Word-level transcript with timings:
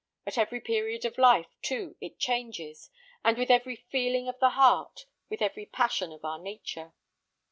At 0.25 0.35
every 0.35 0.59
period 0.59 1.05
of 1.05 1.19
life, 1.19 1.55
too, 1.61 1.95
it 2.01 2.17
changes, 2.17 2.89
and 3.23 3.37
with 3.37 3.51
every 3.51 3.75
feeling 3.75 4.27
of 4.27 4.39
the 4.39 4.49
heart, 4.49 5.05
with 5.29 5.43
every 5.43 5.67
passion 5.67 6.11
of 6.11 6.25
our 6.25 6.39
nature. 6.39 6.95